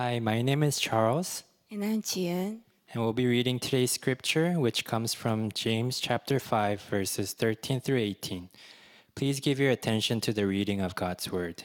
[0.00, 2.60] Hi, my name is Charles, And I'm Jian.
[2.92, 7.98] and we'll be reading today's scripture, which comes from James chapter 5, verses 13 through
[7.98, 8.48] 18.
[9.16, 11.64] Please give your attention to the reading of God's word.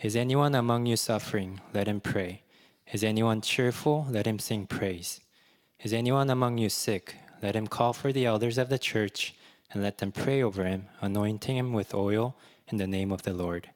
[0.00, 1.60] Is anyone among you suffering?
[1.74, 2.44] Let him pray.
[2.90, 4.06] Is anyone cheerful?
[4.08, 5.20] Let him sing praise.
[5.82, 7.16] Is anyone among you sick?
[7.42, 9.34] Let him call for the elders of the church
[9.70, 12.36] and let them pray over him, anointing him with oil
[12.68, 13.68] in the name of the Lord.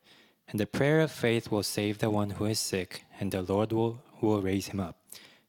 [0.49, 3.73] And the prayer of faith will save the one who is sick, and the Lord
[3.73, 4.97] will, will raise him up.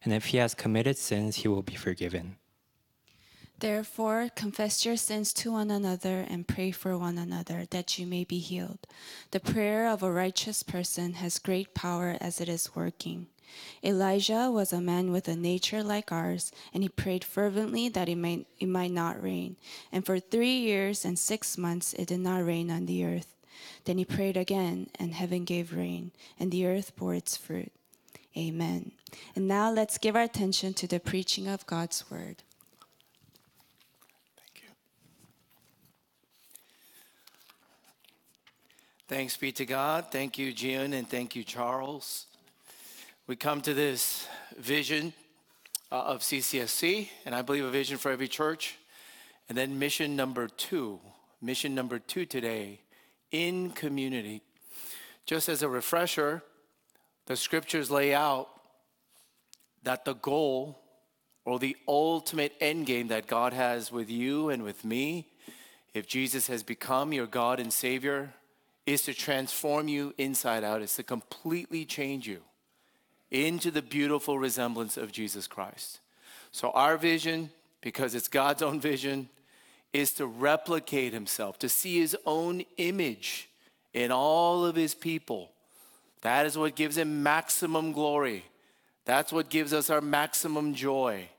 [0.03, 2.37] And if he has committed sins, he will be forgiven.
[3.59, 8.23] Therefore, confess your sins to one another and pray for one another that you may
[8.23, 8.85] be healed.
[9.31, 13.27] The prayer of a righteous person has great power as it is working.
[13.83, 18.17] Elijah was a man with a nature like ours, and he prayed fervently that it
[18.17, 19.55] might, it might not rain.
[19.91, 23.36] And for three years and six months it did not rain on the earth.
[23.85, 27.71] Then he prayed again, and heaven gave rain, and the earth bore its fruit.
[28.37, 28.91] Amen.
[29.35, 32.43] And now let's give our attention to the preaching of God's word.
[34.35, 34.69] Thank you.
[39.07, 40.11] Thanks be to God.
[40.11, 42.27] Thank you, June, and thank you, Charles.
[43.25, 45.13] We come to this vision
[45.91, 48.77] uh, of CCSC, and I believe a vision for every church.
[49.49, 50.99] And then mission number two,
[51.41, 52.81] mission number two today,
[53.31, 54.41] in community.
[55.25, 56.43] Just as a refresher,
[57.25, 58.49] the scriptures lay out
[59.83, 60.79] that the goal
[61.45, 65.27] or the ultimate end game that God has with you and with me,
[65.93, 68.33] if Jesus has become your God and Savior,
[68.85, 72.41] is to transform you inside out, is to completely change you
[73.31, 75.99] into the beautiful resemblance of Jesus Christ.
[76.51, 77.49] So, our vision,
[77.81, 79.29] because it's God's own vision,
[79.97, 83.49] is to replicate Himself, to see His own image
[83.93, 85.51] in all of His people.
[86.21, 88.45] That is what gives Him maximum glory.
[89.05, 91.29] That's what gives us our maximum joy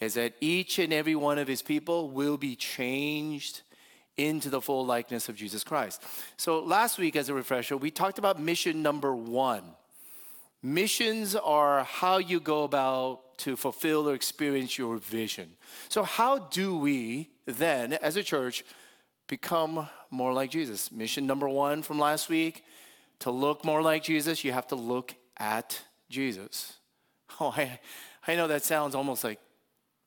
[0.00, 3.62] is that each and every one of his people will be changed
[4.16, 6.02] into the full likeness of Jesus Christ.
[6.36, 9.62] So last week, as a refresher, we talked about mission number one.
[10.62, 15.50] Missions are how you go about to fulfill or experience your vision.
[15.88, 18.64] So, how do we then, as a church,
[19.26, 20.92] become more like Jesus?
[20.92, 22.62] Mission number one from last week
[23.20, 26.74] to look more like Jesus, you have to look at Jesus.
[27.40, 27.78] Oh, I,
[28.26, 29.38] I know that sounds almost like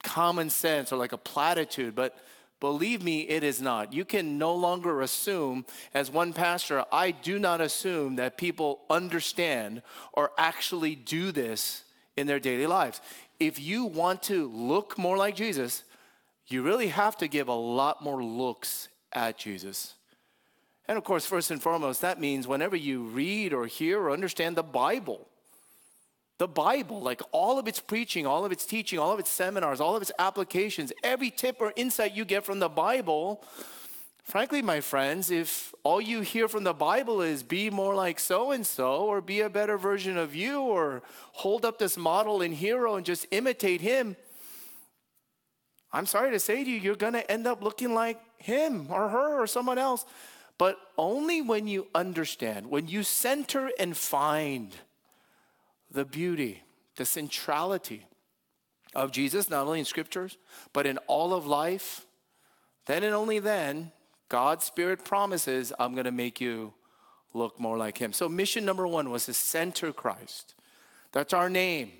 [0.04, 2.18] common sense or like a platitude, but
[2.60, 3.94] believe me, it is not.
[3.94, 9.82] You can no longer assume, as one pastor, I do not assume that people understand
[10.12, 11.84] or actually do this
[12.18, 13.00] in their daily lives.
[13.40, 15.84] If you want to look more like Jesus,
[16.52, 19.96] you really have to give a lot more looks at Jesus.
[20.88, 24.58] And of course, first and foremost, that means whenever you read or hear or understand
[24.58, 25.28] the Bible,
[26.38, 29.80] the Bible, like all of its preaching, all of its teaching, all of its seminars,
[29.80, 33.44] all of its applications, every tip or insight you get from the Bible,
[34.24, 38.52] frankly, my friends, if all you hear from the Bible is be more like so
[38.52, 41.04] and so, or be a better version of you, or
[41.34, 44.16] hold up this model and hero and just imitate him,
[45.94, 49.10] I'm sorry to say to you, you're going to end up looking like him or
[49.10, 50.06] her or someone else.
[50.58, 54.76] But only when you understand, when you center and find
[55.90, 56.64] the beauty,
[56.96, 58.06] the centrality
[58.94, 60.38] of Jesus, not only in scriptures,
[60.74, 62.06] but in all of life,
[62.86, 63.92] then and only then,
[64.30, 66.74] God's Spirit promises, I'm going to make you
[67.34, 68.14] look more like Him.
[68.14, 70.56] So, mission number one was to center Christ.
[71.12, 71.92] That's our name.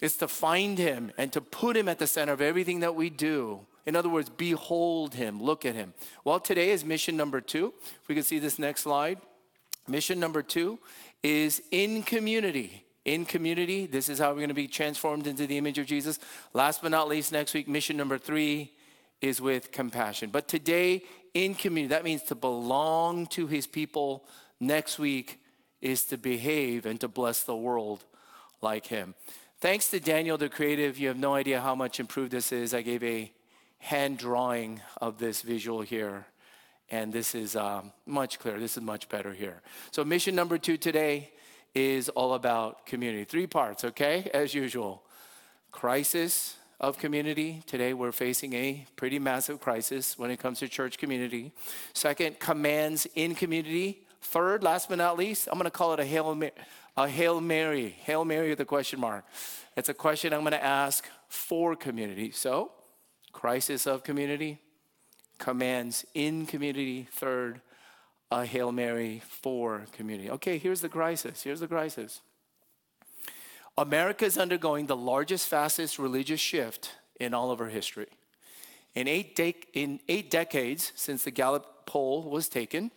[0.00, 3.10] It's to find Him and to put Him at the center of everything that we
[3.10, 3.60] do.
[3.86, 5.94] In other words, behold Him, look at Him.
[6.24, 7.72] Well, today is mission number two.
[8.02, 9.18] If we can see this next slide.
[9.88, 10.78] Mission number two
[11.22, 12.84] is in community.
[13.04, 16.18] In community, this is how we're going to be transformed into the image of Jesus.
[16.52, 18.72] Last but not least, next week, mission number three
[19.22, 20.28] is with compassion.
[20.30, 24.26] But today, in community, that means to belong to his people.
[24.60, 25.40] Next week
[25.80, 28.04] is to behave and to bless the world
[28.60, 29.14] like him.
[29.60, 32.72] Thanks to Daniel the Creative, you have no idea how much improved this is.
[32.72, 33.32] I gave a
[33.78, 36.26] hand drawing of this visual here.
[36.90, 38.60] And this is um, much clearer.
[38.60, 39.60] This is much better here.
[39.90, 41.32] So, mission number two today
[41.74, 43.24] is all about community.
[43.24, 44.30] Three parts, okay?
[44.32, 45.02] As usual.
[45.72, 47.64] Crisis of community.
[47.66, 51.50] Today, we're facing a pretty massive crisis when it comes to church community.
[51.94, 54.06] Second, commands in community.
[54.20, 56.40] Third, last but not least, I'm going to call it a Hail,
[56.98, 57.94] a Hail Mary.
[58.02, 59.24] Hail Mary with a question mark.
[59.76, 62.32] It's a question I'm going to ask for community.
[62.32, 62.72] So,
[63.32, 64.58] crisis of community
[65.38, 67.06] commands in community.
[67.12, 67.60] Third,
[68.32, 70.28] a Hail Mary for community.
[70.28, 71.44] Okay, here's the crisis.
[71.44, 72.20] Here's the crisis.
[73.76, 78.08] America is undergoing the largest, fastest religious shift in all of our history.
[78.96, 82.90] In eight, de- in eight decades since the Gallup poll was taken,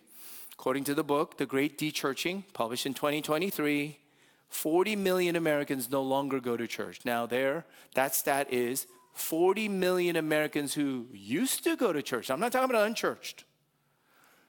[0.62, 3.98] according to the book, The Great Dechurching, published in 2023,
[4.48, 7.00] 40 million Americans no longer go to church.
[7.04, 7.64] Now, there,
[7.96, 12.30] that stat is 40 million Americans who used to go to church.
[12.30, 13.42] I'm not talking about unchurched.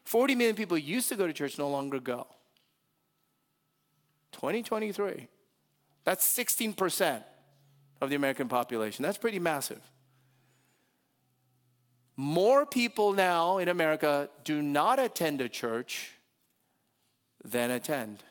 [0.04, 2.28] 40 million people used to go to church no longer go.
[4.34, 5.28] 2023.
[6.04, 7.24] That's 16%
[8.02, 9.02] of the American population.
[9.02, 9.82] That's pretty massive.
[12.16, 16.12] More people now in America do not attend a church
[17.44, 18.24] than attend.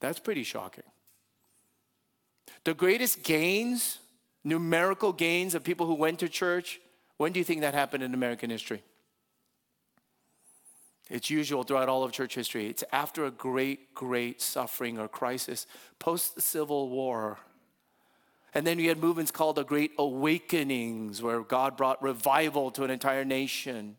[0.00, 0.84] That's pretty shocking.
[2.64, 3.98] The greatest gains,
[4.44, 6.80] numerical gains of people who went to church,
[7.16, 8.82] when do you think that happened in American history?
[11.08, 12.66] It's usual throughout all of church history.
[12.66, 15.66] It's after a great, great suffering or crisis,
[15.98, 17.38] post Civil War.
[18.54, 22.90] And then you had movements called the Great Awakenings, where God brought revival to an
[22.90, 23.96] entire nation.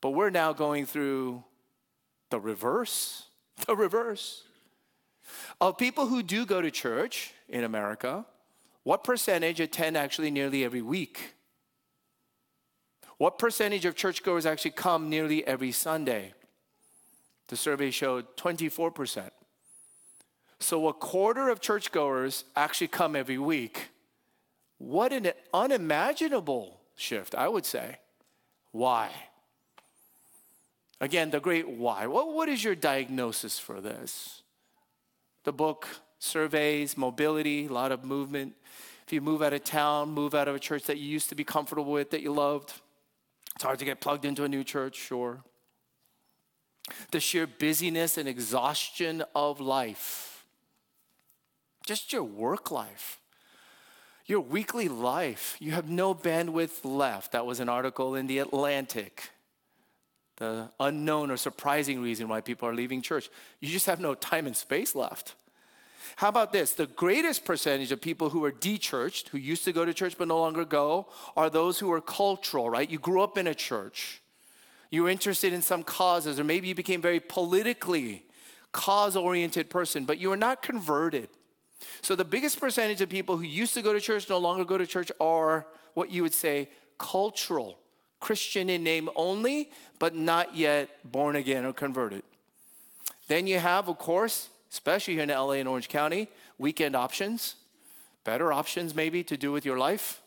[0.00, 1.44] But we're now going through
[2.30, 3.26] the reverse,
[3.66, 4.44] the reverse.
[5.60, 8.24] Of people who do go to church in America,
[8.82, 11.34] what percentage attend actually nearly every week?
[13.18, 16.34] What percentage of churchgoers actually come nearly every Sunday?
[17.48, 19.30] The survey showed 24%.
[20.62, 23.88] So a quarter of churchgoers actually come every week.
[24.78, 27.98] What an unimaginable shift, I would say.
[28.70, 29.10] Why?
[31.00, 32.06] Again, the great why.
[32.06, 34.42] What is your diagnosis for this?
[35.44, 35.88] The book
[36.20, 38.54] surveys mobility, a lot of movement.
[39.04, 41.34] If you move out of town, move out of a church that you used to
[41.34, 42.72] be comfortable with, that you loved,
[43.56, 45.42] it's hard to get plugged into a new church, sure.
[47.10, 50.31] The sheer busyness and exhaustion of life,
[51.86, 53.20] just your work life,
[54.26, 55.56] your weekly life.
[55.58, 57.32] You have no bandwidth left.
[57.32, 59.30] That was an article in The Atlantic.
[60.36, 63.30] The unknown or surprising reason why people are leaving church.
[63.60, 65.34] You just have no time and space left.
[66.16, 66.72] How about this?
[66.72, 70.28] The greatest percentage of people who are dechurched, who used to go to church but
[70.28, 72.90] no longer go, are those who are cultural, right?
[72.90, 74.20] You grew up in a church.
[74.90, 78.24] You were interested in some causes, or maybe you became very politically
[78.72, 81.28] cause oriented person, but you are not converted.
[82.00, 84.78] So the biggest percentage of people who used to go to church no longer go
[84.78, 86.68] to church are what you would say
[86.98, 87.78] cultural,
[88.20, 92.22] Christian in name only, but not yet born again or converted.
[93.28, 97.56] Then you have, of course, especially here in LA and Orange County, weekend options,
[98.24, 100.22] better options maybe to do with your life.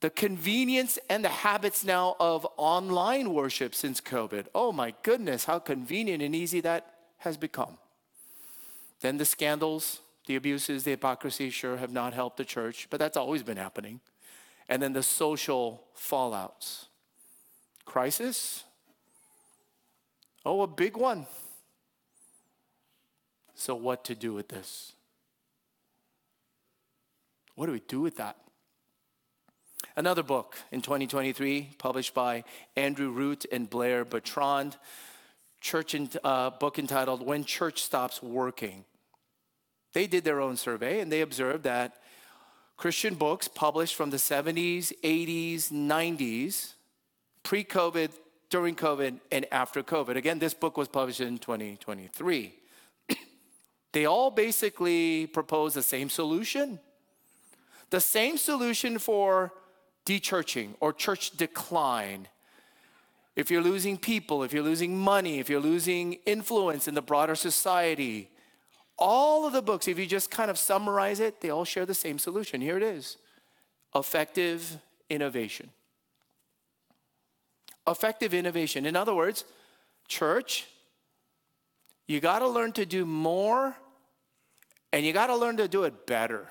[0.00, 4.46] The convenience and the habits now of online worship since COVID.
[4.54, 7.78] Oh my goodness, how convenient and easy that has become.
[9.00, 13.16] Then the scandals, the abuses, the hypocrisy sure have not helped the church, but that's
[13.16, 14.00] always been happening.
[14.68, 16.86] And then the social fallouts.
[17.84, 18.64] Crisis?
[20.44, 21.26] Oh, a big one.
[23.54, 24.92] So, what to do with this?
[27.54, 28.36] What do we do with that?
[29.94, 32.44] Another book in 2023, published by
[32.76, 34.78] Andrew Root and Blair Bertrand,
[35.60, 38.84] church in, uh, book entitled When Church Stops Working.
[39.92, 41.96] They did their own survey and they observed that
[42.76, 46.74] Christian books published from the 70s, 80s, 90s,
[47.42, 48.10] pre COVID,
[48.50, 50.16] during COVID, and after COVID.
[50.16, 52.54] Again, this book was published in 2023.
[53.92, 56.78] they all basically propose the same solution.
[57.90, 59.52] The same solution for
[60.04, 62.28] dechurching or church decline.
[63.36, 67.34] If you're losing people, if you're losing money, if you're losing influence in the broader
[67.34, 68.31] society,
[69.02, 71.92] all of the books, if you just kind of summarize it, they all share the
[71.92, 72.60] same solution.
[72.60, 73.16] Here it is
[73.96, 74.78] effective
[75.10, 75.70] innovation.
[77.86, 78.86] Effective innovation.
[78.86, 79.44] In other words,
[80.06, 80.68] church,
[82.06, 83.74] you got to learn to do more
[84.92, 86.46] and you got to learn to do it better.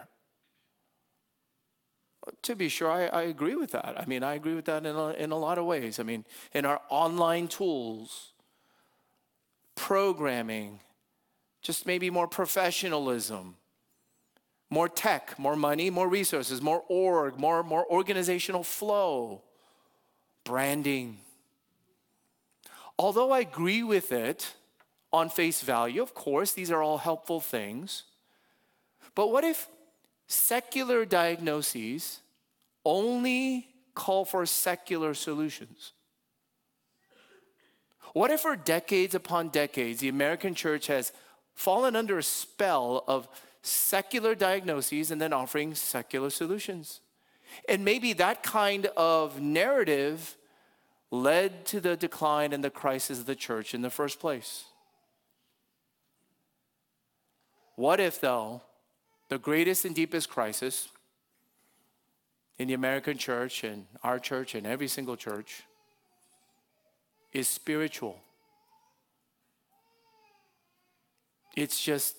[2.43, 3.96] To be sure, I, I, agree with that.
[3.98, 6.00] I mean, I agree with that in a, in a lot of ways.
[6.00, 8.34] I mean, in our online tools,
[9.74, 10.81] programming,
[11.61, 13.55] just maybe more professionalism,
[14.69, 19.41] more tech, more money, more resources, more org, more, more organizational flow,
[20.43, 21.17] branding.
[22.97, 24.53] Although I agree with it
[25.13, 28.03] on face value, of course, these are all helpful things.
[29.13, 29.67] But what if
[30.27, 32.21] secular diagnoses
[32.85, 35.91] only call for secular solutions?
[38.13, 41.11] What if for decades upon decades, the American church has
[41.53, 43.27] fallen under a spell of
[43.62, 47.01] secular diagnoses and then offering secular solutions.
[47.67, 50.38] And maybe that kind of narrative
[51.12, 54.65] led to the decline and the crisis of the church in the first place.
[57.75, 58.62] What if, though,
[59.29, 60.89] the greatest and deepest crisis
[62.58, 65.63] in the American church and our church and every single church
[67.34, 68.20] is spiritual?
[71.55, 72.15] It's just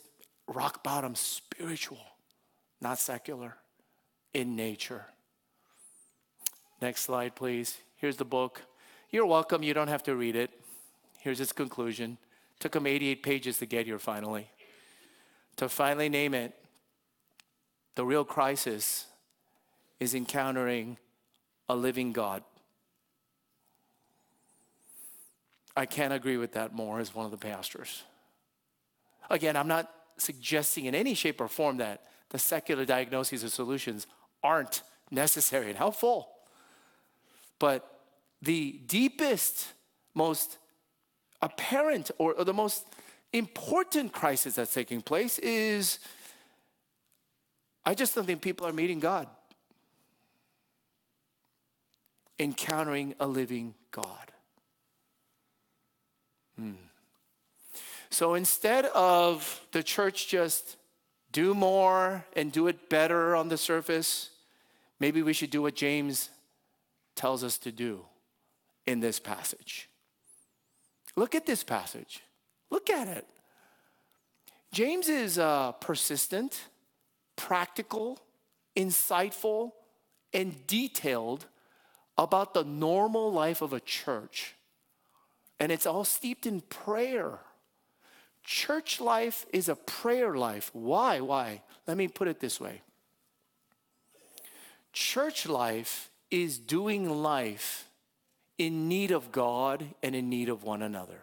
[0.46, 2.04] rock bottom spiritual,
[2.80, 3.56] not secular,
[4.34, 5.06] in nature.
[6.80, 7.78] Next slide, please.
[7.96, 8.62] Here's the book.
[9.10, 9.62] You're welcome.
[9.62, 10.50] You don't have to read it.
[11.18, 12.18] Here's its conclusion.
[12.58, 14.50] Took him 88 pages to get here finally.
[15.56, 16.54] To finally name it,
[17.94, 19.06] the real crisis
[20.00, 20.96] is encountering
[21.68, 22.42] a living God.
[25.76, 28.02] I can't agree with that more as one of the pastors.
[29.30, 34.06] Again, I'm not suggesting in any shape or form that the secular diagnoses or solutions
[34.42, 36.28] aren't necessary and helpful.
[37.58, 37.88] But
[38.40, 39.68] the deepest,
[40.14, 40.58] most
[41.40, 42.86] apparent, or, or the most
[43.32, 45.98] important crisis that's taking place is
[47.84, 49.28] I just don't think people are meeting God,
[52.38, 54.32] encountering a living God.
[56.56, 56.72] Hmm.
[58.12, 60.76] So instead of the church just
[61.32, 64.28] do more and do it better on the surface,
[65.00, 66.28] maybe we should do what James
[67.16, 68.04] tells us to do
[68.86, 69.88] in this passage.
[71.16, 72.20] Look at this passage.
[72.70, 73.26] Look at it.
[74.72, 76.68] James is uh, persistent,
[77.34, 78.20] practical,
[78.76, 79.72] insightful,
[80.34, 81.46] and detailed
[82.18, 84.54] about the normal life of a church.
[85.58, 87.38] And it's all steeped in prayer.
[88.42, 90.70] Church life is a prayer life.
[90.72, 91.20] Why?
[91.20, 91.62] Why?
[91.86, 92.82] Let me put it this way
[94.92, 97.88] Church life is doing life
[98.58, 101.22] in need of God and in need of one another.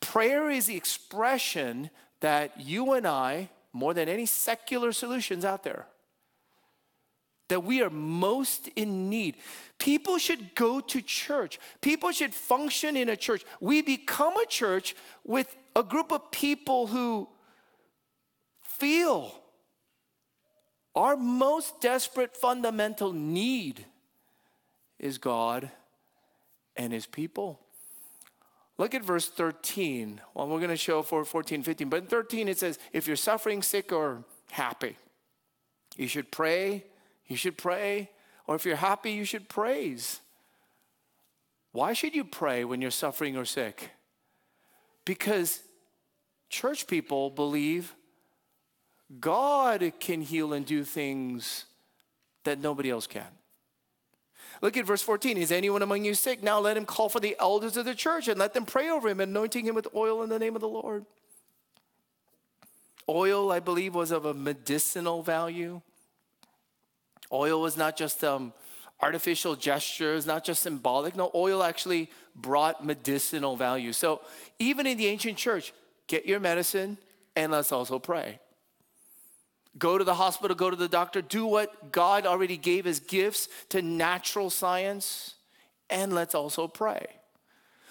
[0.00, 1.90] Prayer is the expression
[2.20, 5.86] that you and I, more than any secular solutions out there,
[7.48, 9.36] that we are most in need.
[9.78, 11.58] People should go to church.
[11.80, 13.44] People should function in a church.
[13.60, 17.28] We become a church with a group of people who
[18.62, 19.34] feel
[20.94, 23.84] our most desperate fundamental need
[24.98, 25.70] is God
[26.76, 27.60] and his people.
[28.78, 30.20] Look at verse 13.
[30.34, 31.88] Well, we're going to show for 14, 15.
[31.88, 34.96] But in 13, it says, if you're suffering, sick, or happy,
[35.96, 36.84] you should pray
[37.26, 38.10] you should pray.
[38.46, 40.20] Or if you're happy, you should praise.
[41.72, 43.90] Why should you pray when you're suffering or sick?
[45.04, 45.60] Because
[46.48, 47.94] church people believe
[49.20, 51.64] God can heal and do things
[52.44, 53.26] that nobody else can.
[54.62, 55.36] Look at verse 14.
[55.36, 56.42] Is anyone among you sick?
[56.42, 59.08] Now let him call for the elders of the church and let them pray over
[59.08, 61.04] him, anointing him with oil in the name of the Lord.
[63.08, 65.82] Oil, I believe, was of a medicinal value.
[67.34, 68.52] Oil was not just um,
[69.02, 71.16] artificial gestures, not just symbolic.
[71.16, 73.92] No, oil actually brought medicinal value.
[73.92, 74.20] So
[74.58, 75.74] even in the ancient church,
[76.06, 76.96] get your medicine
[77.36, 78.38] and let's also pray.
[79.76, 83.48] Go to the hospital, go to the doctor, do what God already gave as gifts
[83.70, 85.34] to natural science,
[85.90, 87.06] and let's also pray.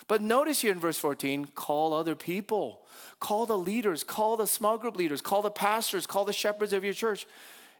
[0.07, 2.81] But notice here in verse 14 call other people,
[3.19, 6.83] call the leaders, call the small group leaders, call the pastors, call the shepherds of
[6.85, 7.27] your church.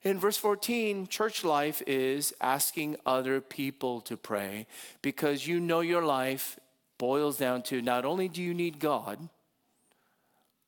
[0.04, 4.68] In verse 14, church life is asking other people to pray
[5.02, 6.60] because you know your life
[6.98, 9.30] boils down to not only do you need God,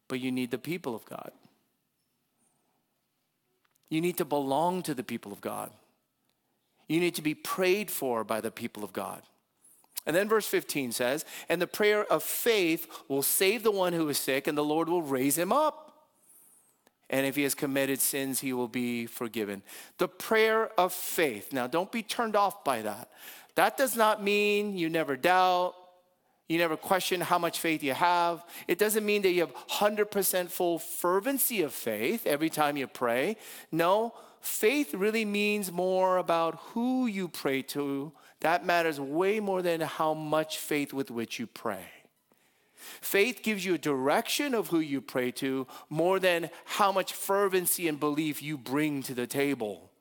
[0.08, 1.32] but you need the people of God.
[3.90, 5.72] You need to belong to the people of God.
[6.88, 9.22] You need to be prayed for by the people of God.
[10.06, 14.08] And then verse 15 says, And the prayer of faith will save the one who
[14.08, 15.85] is sick, and the Lord will raise him up.
[17.10, 19.62] And if he has committed sins, he will be forgiven.
[20.00, 21.54] The prayer of faith.
[21.54, 23.12] Now, don't be turned off by that.
[23.56, 25.76] That does not mean you never doubt,
[26.48, 28.44] you never question how much faith you have.
[28.68, 33.38] It doesn't mean that you have 100% full fervency of faith every time you pray.
[33.72, 38.12] No, faith really means more about who you pray to.
[38.42, 41.86] That matters way more than how much faith with which you pray.
[43.02, 47.88] Faith gives you a direction of who you pray to more than how much fervency
[47.88, 49.92] and belief you bring to the table.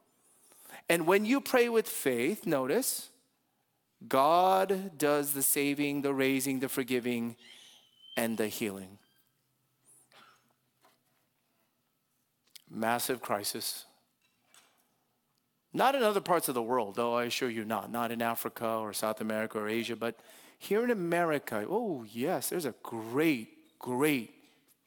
[0.89, 3.11] And when you pray with faith, notice,
[4.07, 7.37] God does the saving, the raising, the forgiving,
[8.17, 8.99] and the healing.
[12.75, 13.87] massive crisis.
[15.73, 17.91] Not in other parts of the world, though I assure you not.
[17.91, 20.19] Not in Africa or South America or Asia, but
[20.65, 24.35] here in America, oh, yes, there's a great, great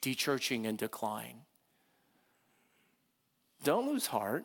[0.02, 1.42] dechurching and decline.
[3.64, 4.44] Don't lose heart.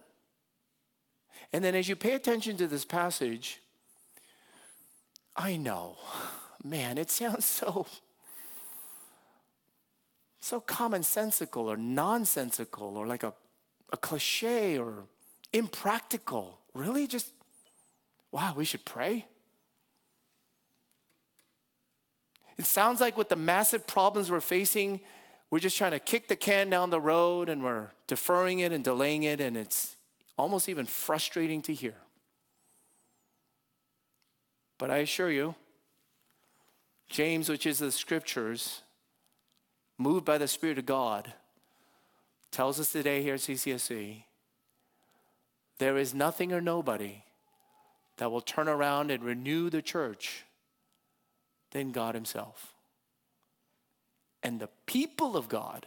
[1.51, 3.61] And then as you pay attention to this passage,
[5.35, 5.97] I know,
[6.63, 7.87] man, it sounds so
[10.43, 13.33] so commonsensical or nonsensical or like a,
[13.93, 15.05] a cliche or
[15.53, 16.59] impractical.
[16.73, 17.07] Really?
[17.07, 17.31] Just,
[18.29, 19.25] wow, we should pray?
[22.57, 24.99] It sounds like with the massive problems we're facing,
[25.49, 28.83] we're just trying to kick the can down the road and we're deferring it and
[28.83, 29.97] delaying it, and it's
[30.37, 31.95] almost even frustrating to hear.
[34.77, 35.55] But I assure you,
[37.09, 38.81] James, which is the scriptures,
[39.97, 41.33] moved by the Spirit of God,
[42.51, 44.23] tells us today here at CCSC
[45.79, 47.23] there is nothing or nobody
[48.17, 50.45] that will turn around and renew the church
[51.73, 52.73] than God Himself.
[54.41, 55.85] And the people of God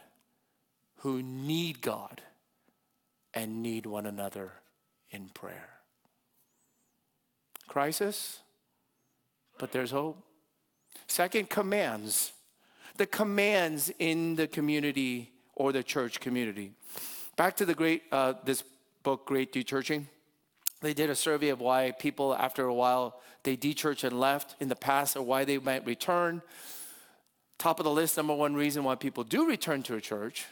[0.97, 2.21] who need God
[3.33, 4.52] and need one another
[5.11, 5.69] in prayer.
[7.69, 8.40] Crisis,
[9.59, 10.23] but there's hope.
[11.07, 12.33] Second, commands.
[12.97, 16.73] The commands in the community or the church community.
[17.37, 18.64] Back to the great, uh, this
[19.02, 20.07] book, Great Dechurching.
[20.80, 24.68] They did a survey of why people, after a while, they dechurch and left in
[24.68, 26.42] the past or why they might return.
[27.59, 30.47] Top of the list, number one reason why people do return to a church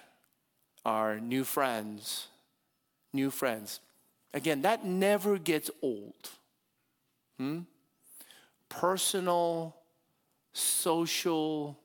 [0.85, 2.29] are new friends.
[3.13, 3.81] New friends.
[4.33, 6.31] Again, that never gets old.
[7.39, 7.61] Hmm?
[8.69, 9.77] Personal,
[10.53, 11.79] social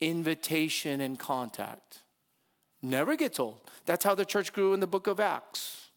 [0.00, 2.00] invitation and contact.
[2.82, 3.60] Never gets old.
[3.86, 5.88] That's how the church grew in the book of Acts.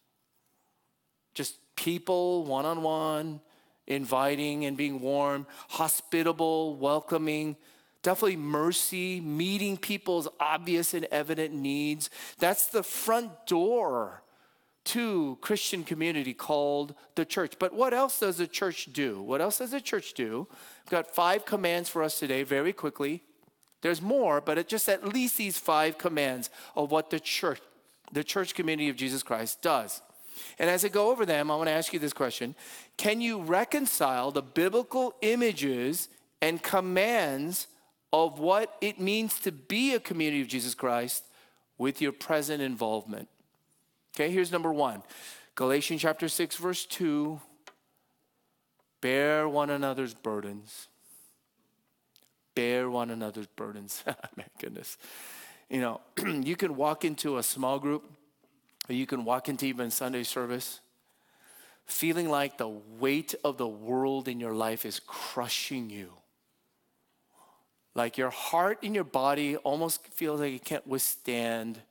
[1.33, 3.39] Just people one on one,
[3.87, 7.55] inviting and being warm, hospitable, welcoming,
[8.03, 12.09] definitely mercy, meeting people's obvious and evident needs.
[12.39, 14.23] That's the front door
[14.85, 17.55] to Christian community called the church.
[17.59, 19.21] But what else does the church do?
[19.21, 20.47] What else does the church do?
[20.85, 23.23] We've got five commands for us today, very quickly.
[23.81, 27.59] There's more, but it just at least these five commands of what the church,
[28.13, 30.01] the church community of Jesus Christ does.
[30.59, 32.55] And as I go over them, I want to ask you this question
[32.97, 36.09] Can you reconcile the biblical images
[36.41, 37.67] and commands
[38.13, 41.23] of what it means to be a community of Jesus Christ
[41.77, 43.27] with your present involvement?
[44.15, 45.03] Okay, here's number one
[45.55, 47.39] Galatians chapter 6, verse 2
[49.01, 50.87] bear one another's burdens.
[52.55, 54.03] Bear one another's burdens.
[54.35, 54.97] My goodness.
[55.69, 58.09] You know, you can walk into a small group
[58.89, 60.79] or you can walk into even Sunday service
[61.85, 62.67] feeling like the
[62.99, 66.11] weight of the world in your life is crushing you.
[67.95, 71.81] Like your heart and your body almost feels like it can't withstand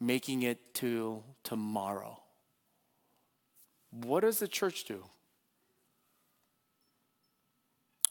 [0.00, 2.18] making it to tomorrow.
[3.90, 5.04] What does the church do?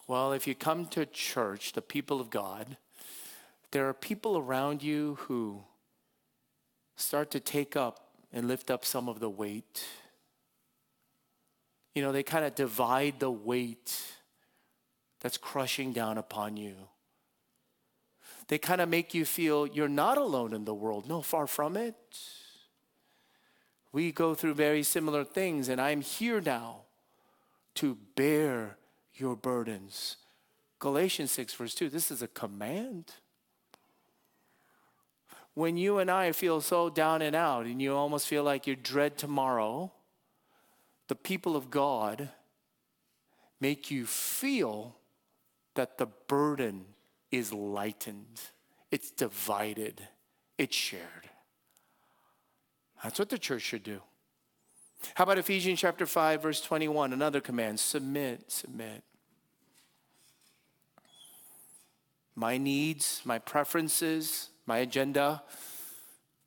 [0.07, 2.77] Well, if you come to church, the people of God,
[3.71, 5.63] there are people around you who
[6.99, 9.85] start to take up and lift up some of the weight.
[11.95, 13.99] You know, they kind of divide the weight
[15.19, 16.75] that's crushing down upon you.
[18.47, 21.07] They kind of make you feel you're not alone in the world.
[21.07, 21.95] No, far from it.
[23.91, 26.81] We go through very similar things, and I'm here now
[27.75, 28.77] to bear
[29.15, 30.17] your burdens.
[30.79, 33.13] Galatians 6, verse 2, this is a command
[35.59, 38.77] when you and I feel so down and out and you almost feel like you
[38.77, 39.91] dread tomorrow,
[41.09, 42.29] the people of God
[43.59, 44.95] make you feel
[45.75, 46.85] that the burden
[47.29, 48.39] is lightened,
[48.89, 50.07] it's divided,
[50.57, 51.29] it's shared.
[53.03, 54.01] That's what the church should do.
[55.15, 57.11] How about Ephesians chapter 5, verse 21?
[57.11, 59.03] Another command submit, submit.
[62.33, 65.41] My needs, my preferences, my agenda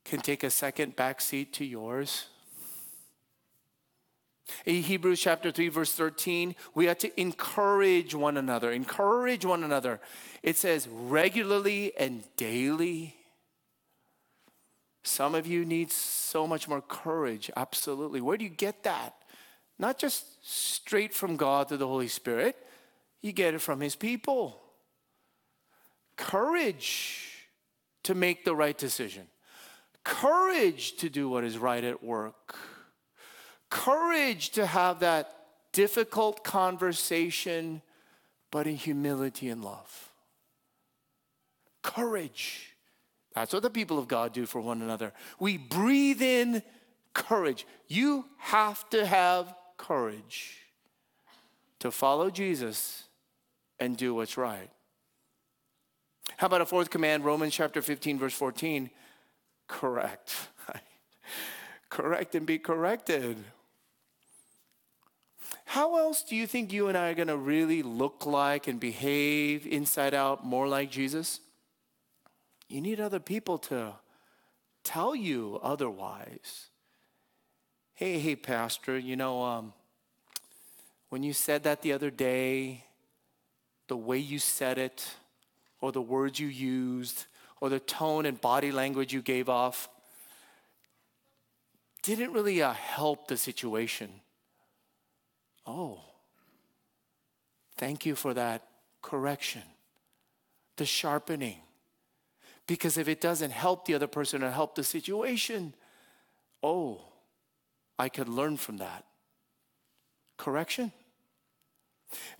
[0.04, 2.26] can take a second backseat to yours.
[4.64, 8.70] In Hebrews chapter 3, verse 13, we have to encourage one another.
[8.70, 10.00] Encourage one another.
[10.40, 13.16] It says regularly and daily.
[15.02, 17.50] Some of you need so much more courage.
[17.56, 18.20] Absolutely.
[18.20, 19.16] Where do you get that?
[19.80, 22.54] Not just straight from God through the Holy Spirit,
[23.20, 24.61] you get it from His people.
[26.16, 27.32] Courage
[28.05, 29.27] to make the right decision,
[30.05, 32.57] courage to do what is right at work,
[33.71, 35.35] courage to have that
[35.73, 37.83] difficult conversation,
[38.51, 40.11] but in humility and love.
[41.83, 42.77] Courage.
[43.35, 45.12] That's what the people of God do for one another.
[45.41, 46.62] We breathe in
[47.15, 47.67] courage.
[47.88, 50.59] You have to have courage
[51.81, 53.05] to follow Jesus
[53.81, 54.71] and do what's right.
[56.37, 58.90] How about a fourth command, Romans chapter 15, verse 14?
[59.68, 60.37] Correct.
[61.88, 63.37] Correct and be corrected.
[65.66, 68.79] How else do you think you and I are going to really look like and
[68.79, 71.40] behave inside out more like Jesus?
[72.68, 73.95] You need other people to
[74.85, 76.68] tell you otherwise.
[77.95, 79.73] Hey, hey, Pastor, you know, um,
[81.11, 82.85] when you said that the other day,
[83.88, 85.14] the way you said it,
[85.83, 87.27] or the words you used,
[87.61, 89.90] or the tone and body language you gave off,
[92.03, 94.09] didn't really uh, help the situation.
[95.66, 96.01] Oh,
[97.77, 98.66] thank you for that
[99.03, 99.62] correction,
[100.77, 101.59] the sharpening.
[102.66, 105.75] Because if it doesn't help the other person or help the situation,
[106.62, 107.03] oh,
[107.99, 109.05] I could learn from that.
[110.38, 110.92] Correction.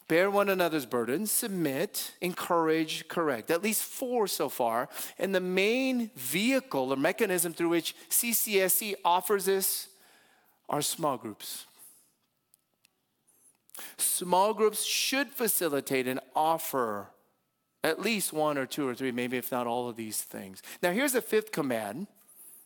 [0.09, 3.51] Bear one another's burdens, submit, encourage, correct.
[3.51, 4.89] At least four so far.
[5.19, 9.89] And the main vehicle or mechanism through which CCSC offers this
[10.69, 11.67] are small groups.
[13.97, 17.09] Small groups should facilitate and offer
[17.85, 20.63] at least one or two or three, maybe if not all of these things.
[20.83, 22.07] Now, here's the fifth command,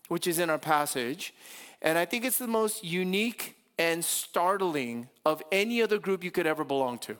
[0.08, 1.32] which is in our passage,
[1.80, 6.46] and I think it's the most unique and startling of any other group you could
[6.46, 7.16] ever belong to.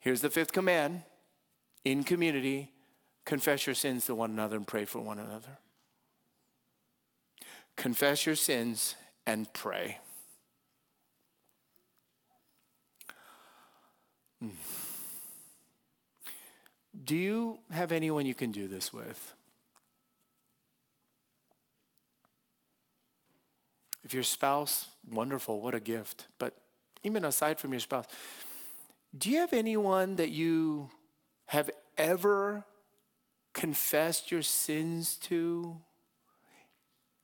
[0.00, 1.02] Here's the fifth command
[1.84, 2.72] in community
[3.24, 5.58] confess your sins to one another and pray for one another.
[7.76, 9.98] Confess your sins and pray.
[14.40, 14.48] Hmm.
[17.04, 19.34] Do you have anyone you can do this with?
[24.04, 26.26] If your spouse, wonderful, what a gift.
[26.38, 26.54] But
[27.02, 28.06] even aside from your spouse,
[29.16, 30.90] do you have anyone that you
[31.46, 32.64] have ever
[33.52, 35.76] confessed your sins to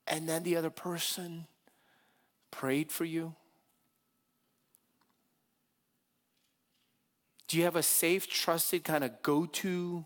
[0.07, 1.47] and then the other person
[2.51, 3.35] prayed for you?
[7.47, 10.05] Do you have a safe, trusted kind of go to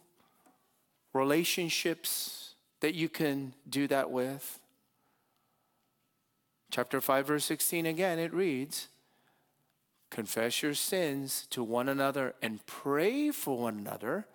[1.12, 4.61] relationships that you can do that with?
[6.72, 8.88] Chapter 5, verse 16 again, it reads
[10.08, 14.26] Confess your sins to one another and pray for one another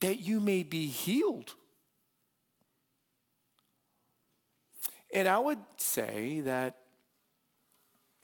[0.00, 1.54] that you may be healed.
[5.14, 6.76] And I would say that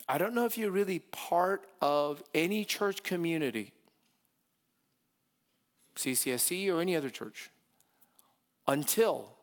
[0.07, 3.72] I don't know if you're really part of any church community,
[5.96, 7.48] CCSC or any other church,
[8.68, 9.38] until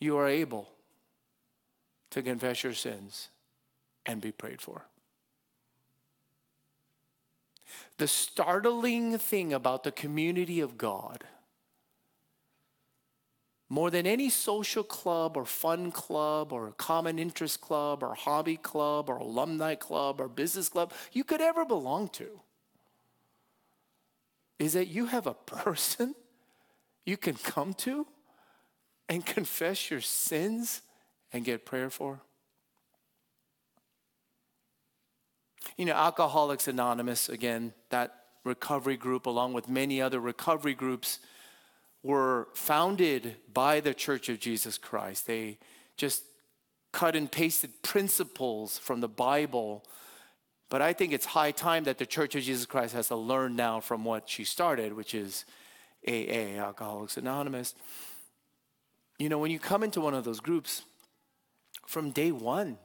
[0.00, 0.68] you are able
[2.10, 3.28] to confess your sins
[4.06, 4.86] and be prayed for.
[7.98, 11.24] The startling thing about the community of God
[13.72, 19.08] more than any social club or fun club or common interest club or hobby club
[19.08, 22.40] or alumni club or business club you could ever belong to
[24.58, 26.16] is that you have a person
[27.06, 28.06] you can come to
[29.10, 30.82] and confess your sins
[31.32, 32.20] and get prayer for.
[35.76, 41.18] You know, Alcoholics Anonymous, again, that recovery group, along with many other recovery groups,
[42.04, 45.26] were founded by the Church of Jesus Christ.
[45.26, 45.58] They
[45.96, 46.22] just
[46.92, 49.84] cut and pasted principles from the Bible.
[50.68, 53.56] But I think it's high time that the Church of Jesus Christ has to learn
[53.56, 55.44] now from what she started, which is
[56.06, 57.74] AA, Alcoholics Anonymous.
[59.20, 60.82] You know, when you come into one of those groups,
[61.86, 62.78] from day one,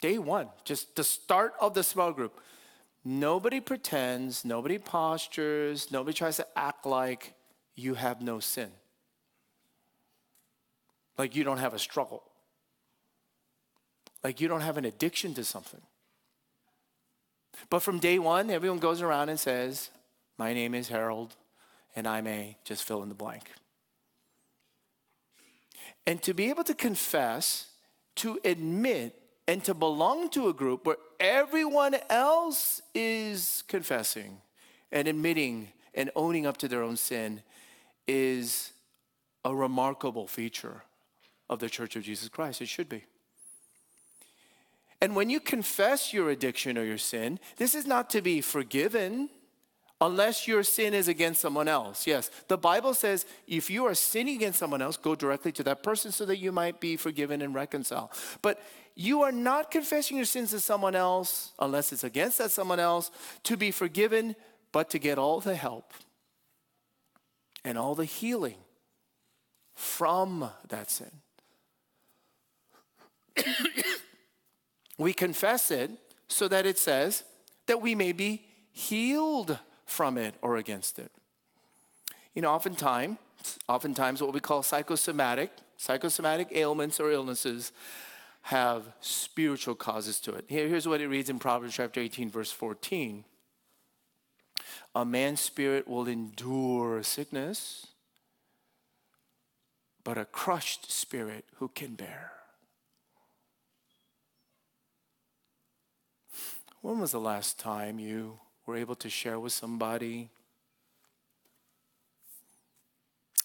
[0.00, 2.40] day one, just the start of the small group,
[3.04, 7.34] nobody pretends, nobody postures, nobody tries to act like
[7.76, 8.68] you have no sin.
[11.16, 12.24] Like you don't have a struggle.
[14.24, 15.82] Like you don't have an addiction to something.
[17.70, 19.90] But from day one, everyone goes around and says,
[20.36, 21.36] My name is Harold,
[21.94, 23.52] and I may just fill in the blank.
[26.06, 27.66] And to be able to confess,
[28.16, 34.38] to admit, and to belong to a group where everyone else is confessing
[34.92, 37.42] and admitting and owning up to their own sin
[38.06, 38.72] is
[39.44, 40.82] a remarkable feature
[41.48, 42.60] of the Church of Jesus Christ.
[42.60, 43.04] It should be.
[45.00, 49.28] And when you confess your addiction or your sin, this is not to be forgiven
[50.00, 52.06] unless your sin is against someone else.
[52.06, 55.82] Yes, the Bible says if you are sinning against someone else, go directly to that
[55.82, 58.10] person so that you might be forgiven and reconciled.
[58.42, 58.60] But
[58.94, 63.10] you are not confessing your sins to someone else unless it's against that someone else
[63.44, 64.36] to be forgiven,
[64.72, 65.92] but to get all the help
[67.64, 68.56] and all the healing
[69.74, 71.10] from that sin.
[74.98, 75.90] we confess it
[76.28, 77.24] so that it says
[77.66, 81.10] that we may be healed from it or against it.
[82.34, 83.16] You know, oftentimes,
[83.68, 87.72] oftentimes what we call psychosomatic, psychosomatic ailments or illnesses
[88.42, 90.44] have spiritual causes to it.
[90.48, 93.24] Here, here's what it reads in Proverbs chapter 18, verse 14.
[94.94, 97.86] A man's spirit will endure sickness,
[100.04, 102.32] but a crushed spirit who can bear?
[106.82, 110.28] When was the last time you were able to share with somebody?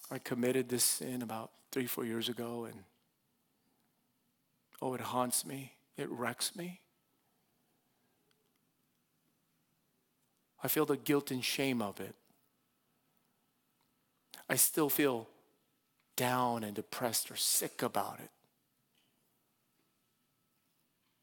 [0.09, 2.83] I committed this sin about three, four years ago, and
[4.81, 6.81] oh, it haunts me, it wrecks me.
[10.63, 12.13] I feel the guilt and shame of it.
[14.49, 15.27] I still feel
[16.17, 18.29] down and depressed or sick about it.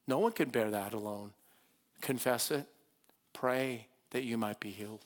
[0.07, 1.33] No one can bear that alone.
[2.01, 2.67] Confess it,
[3.35, 5.05] pray that you might be healed.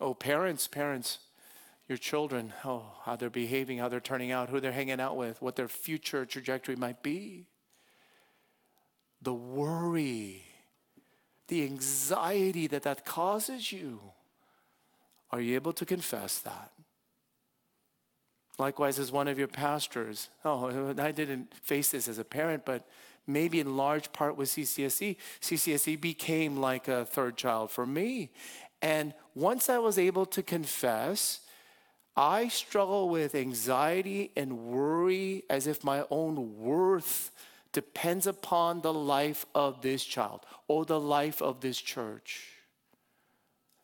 [0.00, 1.18] Oh, parents, parents,
[1.88, 5.40] your children, oh, how they're behaving, how they're turning out, who they're hanging out with,
[5.42, 7.46] what their future trajectory might be.
[9.22, 10.44] The worry,
[11.48, 14.00] the anxiety that that causes you.
[15.30, 16.70] Are you able to confess that?
[18.58, 22.86] Likewise, as one of your pastors, oh, I didn't face this as a parent, but
[23.26, 25.16] maybe in large part with CCSC.
[25.40, 28.30] CCSC became like a third child for me.
[28.82, 31.40] And once I was able to confess,
[32.16, 37.30] I struggle with anxiety and worry as if my own worth
[37.72, 42.50] depends upon the life of this child or the life of this church.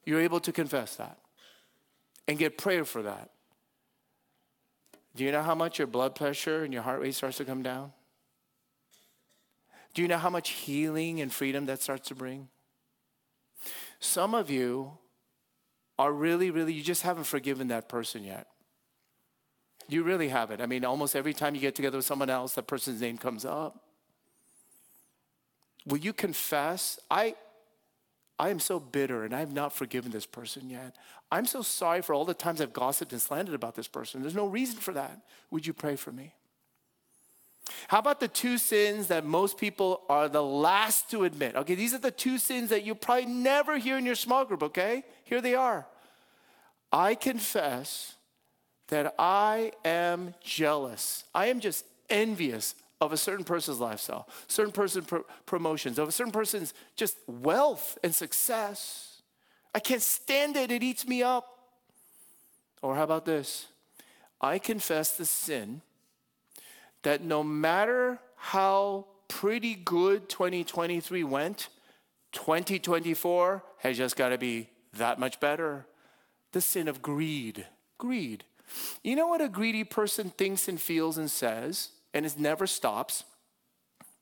[0.05, 1.19] You're able to confess that
[2.29, 3.31] and get prayer for that.
[5.17, 7.63] Do you know how much your blood pressure and your heart rate starts to come
[7.63, 7.93] down?
[9.95, 12.49] Do you know how much healing and freedom that starts to bring?
[13.99, 14.93] Some of you
[15.99, 18.47] are really, really, you just haven't forgiven that person yet.
[19.89, 20.61] You really haven't.
[20.61, 23.45] I mean, almost every time you get together with someone else, that person's name comes
[23.45, 23.85] up.
[25.85, 26.99] Will you confess?
[27.11, 27.35] I,
[28.39, 30.97] I am so bitter and I have not forgiven this person yet.
[31.33, 34.23] I'm so sorry for all the times I've gossiped and slandered about this person.
[34.23, 35.21] There's no reason for that.
[35.51, 36.35] Would you pray for me?
[37.89, 41.57] How about the two sins that most people are the last to admit?
[41.57, 44.63] Okay, these are the two sins that you probably never hear in your small group,
[44.63, 45.05] okay?
[45.25, 45.87] Here they are.
[46.93, 48.15] I confess
[48.89, 51.25] that I am jealous.
[51.35, 55.09] I am just envious of a certain person's lifestyle, certain person's
[55.47, 59.23] promotions, of a certain person's just wealth and success.
[59.75, 61.47] I can't stand it, it eats me up.
[62.83, 63.67] Or how about this?
[64.41, 65.83] I confess the sin
[67.03, 71.69] that no matter how pretty good 2023 went,
[72.33, 75.87] 2024 has just got to be that much better.
[76.53, 77.67] The sin of greed.
[77.99, 78.45] Greed.
[79.03, 83.25] You know what a greedy person thinks and feels and says, and it never stops?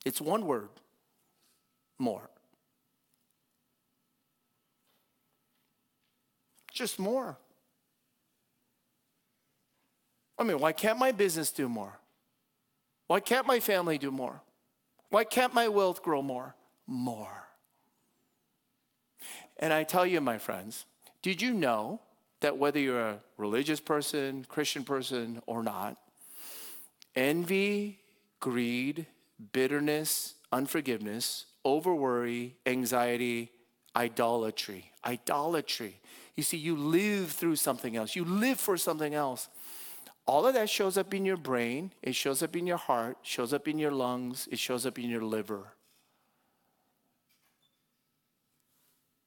[0.04, 0.70] It's one word
[1.98, 2.30] more.
[6.72, 7.36] Just more.
[10.38, 11.98] I mean, why can't my business do more?
[13.08, 14.40] Why can't my family do more?
[15.10, 16.54] Why can't my wealth grow more?
[16.86, 17.48] More.
[19.58, 20.86] And I tell you, my friends,
[21.22, 22.00] did you know
[22.40, 25.96] that whether you're a religious person, Christian person, or not,
[27.16, 27.98] envy,
[28.38, 29.06] greed,
[29.52, 33.50] bitterness, unforgiveness, overworry, anxiety,
[33.96, 36.00] idolatry, idolatry.
[36.36, 39.48] You see, you live through something else, you live for something else.
[40.28, 43.54] All of that shows up in your brain, it shows up in your heart, shows
[43.54, 45.72] up in your lungs, it shows up in your liver.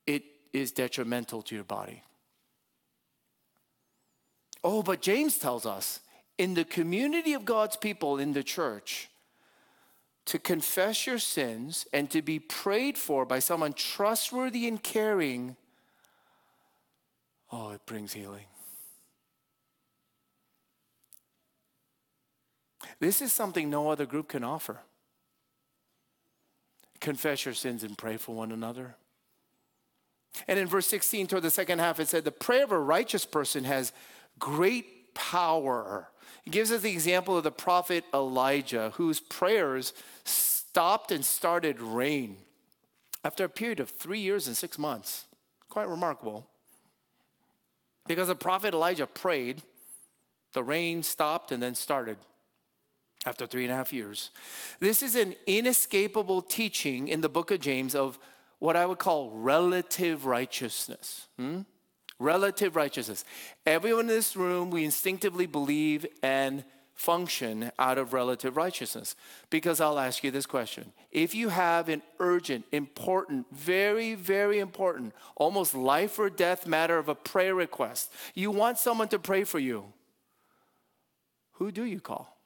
[0.06, 2.04] It is detrimental to your body.
[4.64, 6.02] Oh, but James tells us
[6.38, 9.10] in the community of God's people in the church
[10.26, 15.56] to confess your sins and to be prayed for by someone trustworthy and caring.
[17.52, 18.46] Oh, it brings healing.
[23.02, 24.78] This is something no other group can offer.
[27.00, 28.96] Confess your sins and pray for one another.
[30.48, 33.26] And in verse 16, toward the second half, it said, The prayer of a righteous
[33.26, 33.92] person has
[34.38, 36.10] great power.
[36.46, 42.38] It gives us the example of the prophet Elijah, whose prayers stopped and started rain
[43.24, 45.26] after a period of three years and six months.
[45.70, 46.48] Quite remarkable.
[48.08, 49.64] Because the prophet Elijah prayed,
[50.54, 52.18] the rain stopped and then started
[53.26, 54.32] after three and a half years.
[54.80, 58.18] This is an inescapable teaching in the book of James of
[58.60, 61.28] what I would call relative righteousness.
[61.38, 61.62] Hmm?
[62.20, 63.26] Relative righteousness.
[63.66, 69.16] Everyone in this room, we instinctively believe and function out of relative righteousness.
[69.50, 75.14] Because I'll ask you this question If you have an urgent, important, very, very important,
[75.36, 79.58] almost life or death matter of a prayer request, you want someone to pray for
[79.60, 79.86] you,
[81.54, 82.41] who do you call?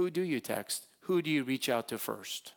[0.00, 0.86] Who do you text?
[1.00, 2.54] Who do you reach out to first?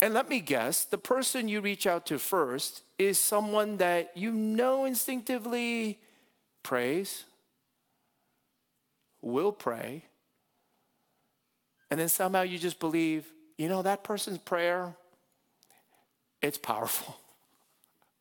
[0.00, 4.30] And let me guess, the person you reach out to first is someone that you
[4.30, 5.98] know instinctively
[6.62, 7.24] prays,
[9.20, 10.04] will pray,
[11.90, 13.26] and then somehow you just believe,
[13.58, 14.96] you know, that person's prayer,
[16.40, 17.14] it's powerful.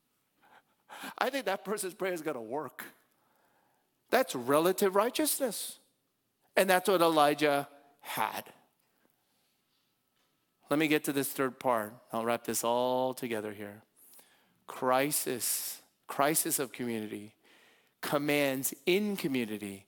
[1.17, 2.84] I think that person's prayer is going to work.
[4.10, 5.80] That's relative righteousness.
[6.55, 7.67] And that's what Elijah
[8.01, 8.43] had.
[10.69, 11.93] Let me get to this third part.
[12.11, 13.81] I'll wrap this all together here.
[14.67, 17.35] Crisis, crisis of community,
[18.01, 19.85] commands in community,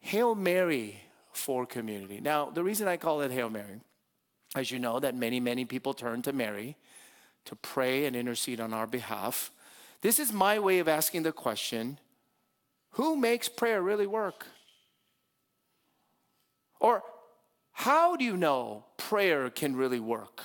[0.00, 1.00] Hail Mary
[1.32, 2.20] for community.
[2.20, 3.80] Now, the reason I call it Hail Mary,
[4.54, 6.76] as you know, that many, many people turn to Mary
[7.44, 9.50] to pray and intercede on our behalf.
[10.00, 11.98] This is my way of asking the question
[12.96, 14.46] who makes prayer really work?
[16.82, 17.04] Or
[17.70, 20.42] how do you know prayer can really work?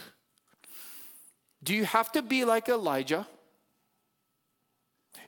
[1.63, 3.27] Do you have to be like Elijah?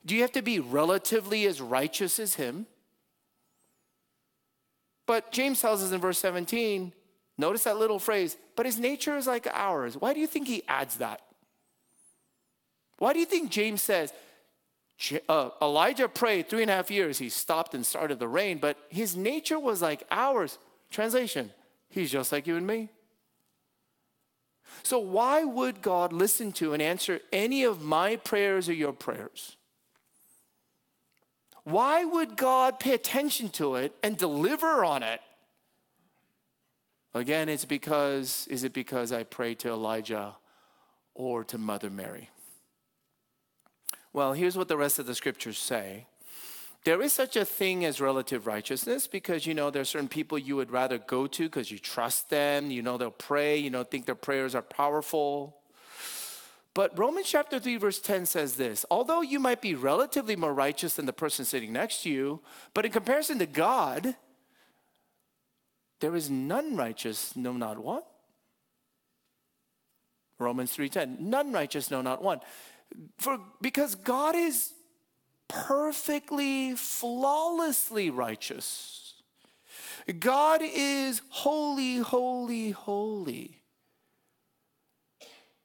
[0.06, 2.68] Do you have to be relatively as righteous as him?
[5.08, 6.94] But James tells us in verse 17,
[7.40, 9.98] notice that little phrase, but his nature is like ours.
[9.98, 11.22] Why do you think he adds that?
[13.00, 14.14] Why do you think James says,
[15.28, 18.78] uh, Elijah prayed three and a half years, he stopped and started the rain, but
[18.90, 20.60] his nature was like ours?
[20.90, 21.52] Translation,
[21.90, 22.90] he's just like you and me.
[24.84, 29.58] So, why would God listen to and answer any of my prayers or your prayers?
[31.64, 35.22] Why would God pay attention to it and deliver on it?
[37.14, 40.36] Again, it's because, is it because I pray to Elijah
[41.14, 42.30] or to Mother Mary?
[44.14, 46.08] Well, here's what the rest of the scriptures say
[46.86, 50.38] there is such a thing as relative righteousness because you know there are certain people
[50.38, 53.84] you would rather go to because you trust them, you know they'll pray, you know
[53.84, 55.58] think their prayers are powerful.
[56.74, 60.96] But Romans chapter 3 verse 10 says this, although you might be relatively more righteous
[60.96, 62.42] than the person sitting next to you,
[62.74, 64.16] but in comparison to God,
[66.00, 68.04] there is none righteous, no not one.
[70.38, 72.40] Romans 3:10, none righteous, no not one.
[73.18, 74.72] For because God is
[75.50, 79.16] perfectly, flawlessly righteous.
[80.20, 83.62] God is holy, holy, holy.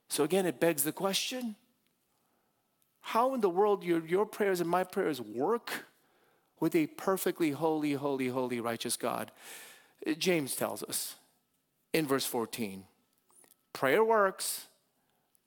[0.09, 1.55] So again, it begs the question
[3.01, 5.85] how in the world your, your prayers and my prayers work
[6.59, 9.31] with a perfectly holy, holy, holy, righteous God?
[10.18, 11.16] James tells us
[11.92, 12.85] in verse 14
[13.73, 14.66] prayer works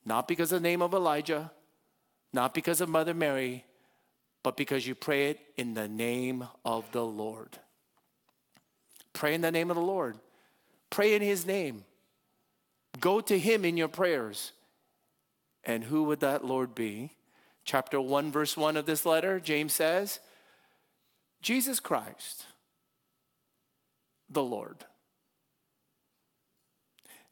[0.04, 1.52] not because of the name of Elijah,
[2.32, 3.64] not because of Mother Mary,
[4.42, 7.58] but because you pray it in the name of the Lord.
[9.12, 10.18] Pray in the name of the Lord.
[10.90, 11.84] Pray in His name.
[13.00, 14.52] Go to Him in your prayers.
[15.64, 17.12] And who would that Lord be?
[17.64, 20.20] Chapter 1, verse 1 of this letter, James says,
[21.42, 22.46] Jesus Christ,
[24.30, 24.84] the Lord.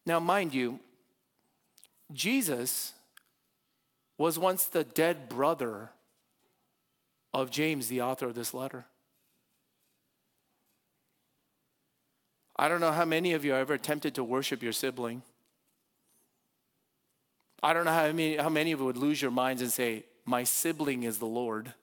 [0.04, 0.78] Now, mind you,
[2.12, 2.92] Jesus
[4.18, 5.90] was once the dead brother
[7.36, 8.86] of James, the author of this letter.
[12.56, 15.22] I don't know how many of you are ever attempted to worship your sibling.
[17.62, 20.04] I don't know how many, how many of you would lose your minds and say,
[20.24, 21.74] My sibling is the Lord.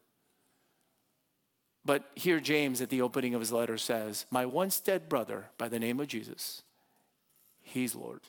[1.86, 5.68] But here, James, at the opening of his letter, says, My once dead brother, by
[5.68, 6.64] the name of Jesus,
[7.62, 8.22] he's Lord.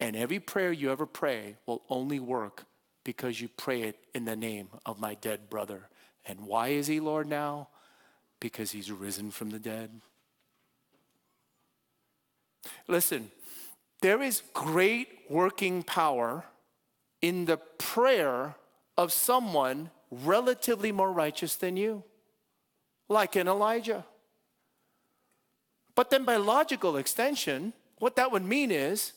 [0.00, 2.64] And every prayer you ever pray will only work
[3.04, 5.88] because you pray it in the name of my dead brother.
[6.26, 7.68] And why is he Lord now?
[8.40, 9.90] Because he's risen from the dead.
[12.88, 13.30] Listen,
[14.02, 16.44] there is great working power
[17.22, 18.56] in the prayer
[18.96, 22.02] of someone relatively more righteous than you,
[23.08, 24.04] like in Elijah.
[25.94, 29.12] But then, by logical extension, what that would mean is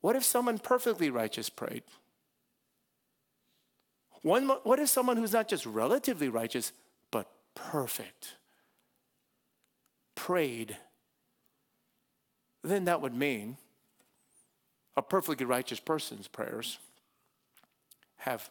[0.00, 1.82] what if someone perfectly righteous prayed?
[4.22, 6.72] One, what if someone who's not just relatively righteous,
[7.10, 8.36] but perfect
[10.14, 10.76] prayed?
[12.62, 13.56] Then that would mean
[14.96, 16.78] a perfectly righteous person's prayers
[18.16, 18.50] have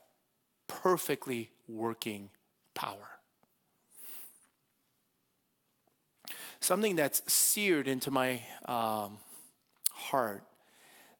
[0.67, 2.29] perfectly working
[2.73, 3.19] power.
[6.59, 9.17] Something that's seared into my um,
[9.91, 10.43] heart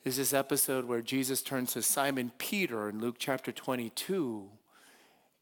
[0.06, 4.48] is this episode where Jesus turns to Simon Peter in Luke chapter 22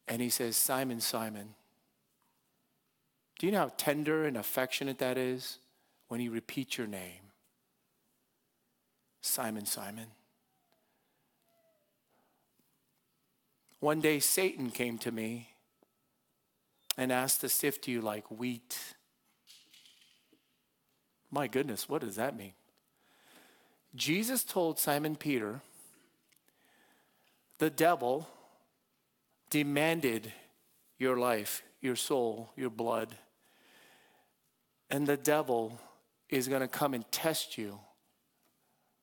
[0.08, 1.54] and he says, Simon, Simon.
[3.38, 5.58] Do you know how tender and affectionate that is
[6.08, 7.20] when he repeats your name?
[9.20, 10.06] Simon, Simon.
[13.80, 15.50] One day Satan came to me
[16.96, 18.78] and asked to sift you like wheat.
[21.30, 22.54] My goodness, what does that mean?
[23.94, 25.60] Jesus told Simon Peter,
[27.58, 28.28] the devil
[29.50, 30.32] demanded
[30.98, 33.16] your life, your soul, your blood.
[34.90, 35.78] And the devil
[36.28, 37.78] is going to come and test you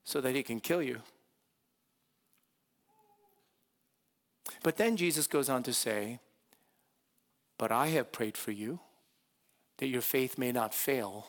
[0.04, 1.02] so that he can kill you.
[4.64, 6.20] But then Jesus goes on to say,
[7.58, 8.80] But I have prayed for you
[9.78, 11.28] that your faith may not fail.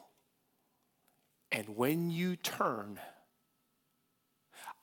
[1.51, 2.99] And when you turn,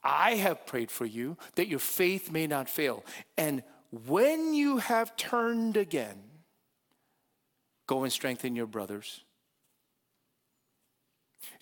[0.04, 3.04] I have prayed for you that your faith may not fail.
[3.38, 6.18] And when you have turned again,
[7.88, 9.24] go and strengthen your brothers.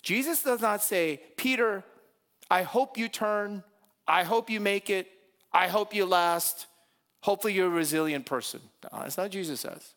[0.02, 1.84] Jesus does not say, Peter,
[2.50, 3.62] I hope you turn.
[4.06, 5.08] I hope you make it.
[5.52, 6.66] I hope you last.
[7.22, 8.60] Hopefully, you're a resilient person.
[8.84, 9.94] No, that's not Jesus says.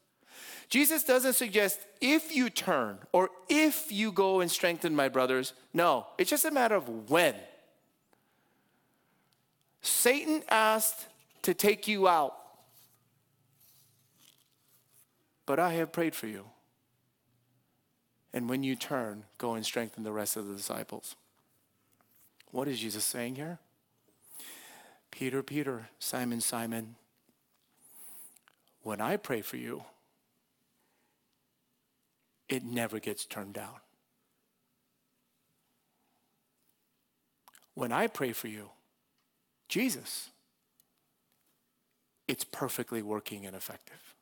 [0.70, 5.54] Jesus doesn't suggest if you turn or if you go and strengthen my brothers.
[5.74, 7.36] No, it's just a matter of when.
[9.82, 11.08] Satan asked
[11.42, 12.36] to take you out,
[15.46, 16.46] but I have prayed for you.
[18.34, 21.16] And when you turn, go and strengthen the rest of the disciples.
[22.52, 23.60] What is Jesus saying here?
[25.10, 26.96] Peter, Peter, Simon, Simon,
[28.84, 29.84] when I pray for you,
[32.48, 33.76] it never gets turned down.
[37.74, 38.70] When I pray for you,
[39.72, 40.30] Jesus,
[42.28, 44.16] it's perfectly working and effective.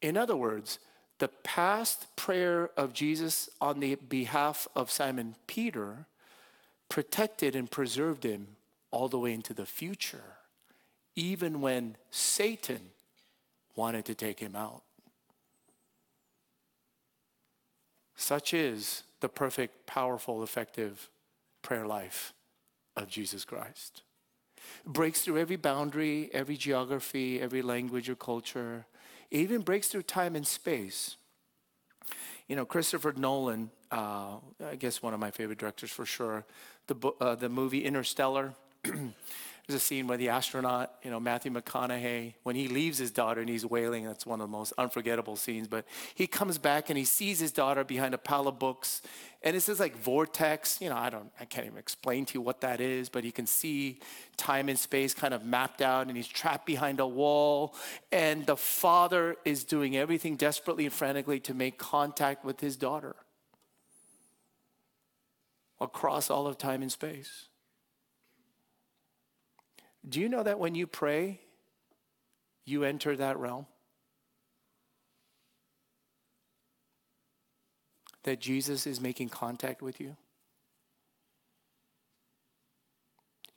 [0.00, 0.78] In other words,
[1.18, 6.06] the past prayer of Jesus on the behalf of Simon Peter
[6.88, 8.46] protected and preserved him
[8.92, 10.36] all the way into the future,
[11.16, 12.90] even when Satan
[13.74, 14.82] wanted to take him out.
[18.14, 21.08] Such is the perfect, powerful, effective
[21.62, 22.32] prayer life
[22.96, 24.02] of Jesus Christ.
[24.84, 28.86] breaks through every boundary, every geography, every language or culture,
[29.30, 31.16] it even breaks through time and space.
[32.48, 36.44] You know, Christopher Nolan, uh, I guess one of my favorite directors for sure,
[36.86, 38.54] the, uh, the movie Interstellar.
[39.66, 43.40] There's a scene where the astronaut, you know, Matthew McConaughey, when he leaves his daughter
[43.40, 45.66] and he's wailing, that's one of the most unforgettable scenes.
[45.66, 49.02] But he comes back and he sees his daughter behind a pile of books.
[49.42, 50.80] And it's says like vortex.
[50.80, 53.32] You know, I don't, I can't even explain to you what that is, but he
[53.32, 53.98] can see
[54.36, 57.74] time and space kind of mapped out and he's trapped behind a wall.
[58.12, 63.16] And the father is doing everything desperately and frantically to make contact with his daughter
[65.80, 67.46] across all of time and space.
[70.08, 71.40] Do you know that when you pray,
[72.64, 73.66] you enter that realm?
[78.22, 80.16] That Jesus is making contact with you?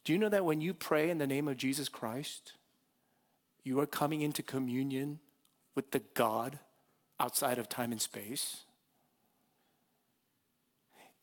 [0.04, 2.54] Do you know that when you pray in the name of Jesus Christ,
[3.64, 5.20] you are coming into communion
[5.76, 6.58] with the God
[7.20, 8.64] outside of time and space?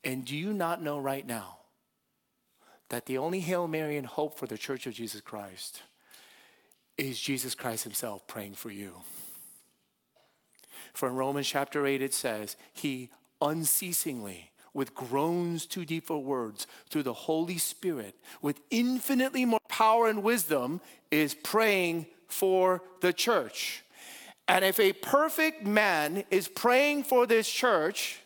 [0.04, 1.58] And do you not know right now
[2.88, 5.82] that the only Hail Mary and hope for the Church of Jesus Christ
[6.96, 8.92] is Jesus Christ Himself praying for you.
[10.94, 13.10] For in Romans chapter 8, it says, He
[13.40, 20.08] unceasingly, with groans too deep for words, through the Holy Spirit, with infinitely more power
[20.08, 20.80] and wisdom,
[21.10, 23.82] is praying for the church.
[24.48, 28.20] And if a perfect man is praying for this church,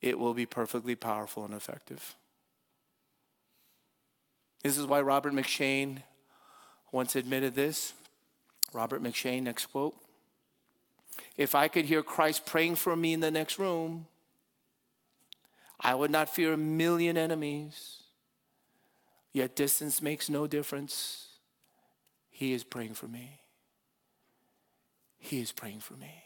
[0.00, 2.16] it will be perfectly powerful and effective.
[4.62, 6.02] This is why Robert M'Cheyne
[6.92, 7.92] once admitted this.
[8.72, 9.94] Robert M'Cheyne, next quote.
[11.36, 14.06] If I could hear Christ praying for me in the next room,
[15.80, 18.02] I would not fear a million enemies.
[19.32, 21.28] Yet distance makes no difference.
[22.30, 23.40] He is praying for me.
[25.18, 26.22] He is praying for me.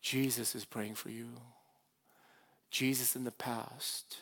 [0.00, 1.28] Jesus is praying for you.
[2.70, 4.18] Jesus in the past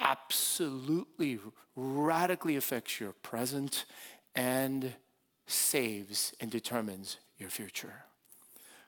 [0.00, 1.38] absolutely
[1.76, 3.84] radically affects your present
[4.34, 4.94] and
[5.46, 8.04] saves and determines your future.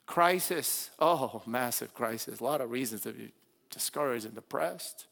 [0.07, 2.41] Crisis, oh, massive crisis.
[2.41, 3.33] A lot of reasons to be
[3.71, 5.07] discouraged and depressed.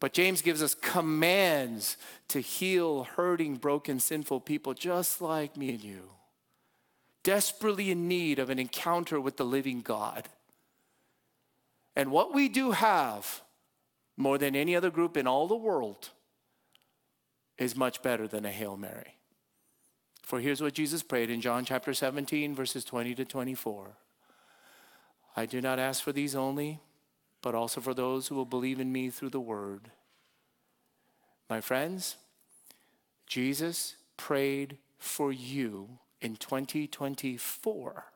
[0.00, 1.96] But James gives us commands
[2.28, 6.10] to heal hurting, broken, sinful people just like me and you,
[7.22, 10.28] desperately in need of an encounter with the living God.
[11.94, 13.42] And what we do have
[14.16, 16.10] more than any other group in all the world
[17.58, 19.16] is much better than a Hail Mary.
[20.22, 23.96] For here's what Jesus prayed in John chapter 17, verses 20 to 24.
[25.36, 26.80] I do not ask for these only,
[27.42, 29.90] but also for those who will believe in me through the word.
[31.48, 32.16] My friends,
[33.26, 38.11] Jesus prayed for you in 2024.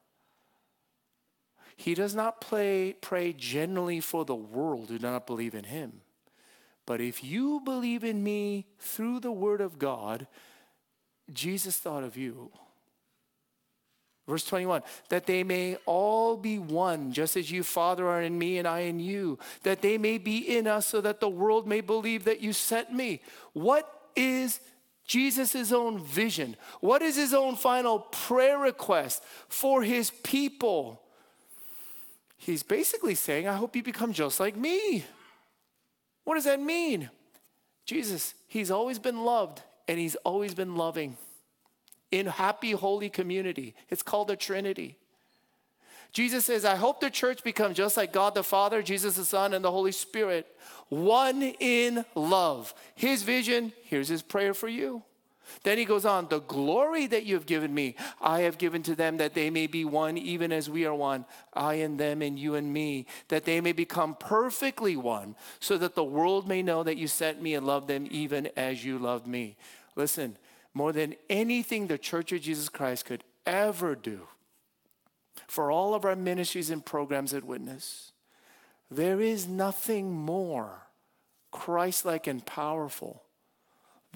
[1.77, 6.01] He does not play, pray generally for the world who do not believe in him.
[6.87, 10.27] But if you believe in me through the word of God,
[11.33, 12.51] Jesus thought of you.
[14.27, 18.59] Verse 21 that they may all be one, just as you, Father, are in me
[18.59, 21.81] and I in you, that they may be in us, so that the world may
[21.81, 23.21] believe that you sent me.
[23.53, 24.61] What is
[25.07, 26.57] Jesus' own vision?
[26.81, 31.03] What is his own final prayer request for his people?
[32.37, 35.05] He's basically saying, I hope you become just like me.
[36.25, 37.11] What does that mean?
[37.85, 41.17] Jesus, he's always been loved and he's always been loving
[42.11, 43.75] in happy, holy community.
[43.89, 44.97] It's called the Trinity.
[46.13, 49.53] Jesus says, I hope the church becomes just like God the Father, Jesus the Son,
[49.53, 50.47] and the Holy Spirit,
[50.89, 52.75] one in love.
[52.95, 55.03] His vision, here's his prayer for you.
[55.63, 58.95] Then he goes on, the glory that you have given me, I have given to
[58.95, 62.39] them that they may be one, even as we are one, I and them and
[62.39, 66.83] you and me, that they may become perfectly one, so that the world may know
[66.83, 69.57] that you sent me and loved them even as you loved me.
[69.95, 70.37] Listen,
[70.75, 74.29] more than anything the Church of Jesus Christ could ever do
[75.47, 78.13] for all of our ministries and programs at Witness,
[78.91, 80.87] there is nothing more
[81.51, 83.23] Christ like and powerful